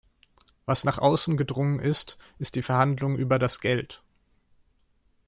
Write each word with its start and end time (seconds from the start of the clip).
Was 0.65 0.83
nach 0.83 0.97
außen 0.97 1.37
gedrungen 1.37 1.77
ist, 1.77 2.17
ist 2.39 2.55
die 2.55 2.63
Verhandlung 2.63 3.17
über 3.19 3.37
das 3.37 3.59
Geld. 3.59 4.01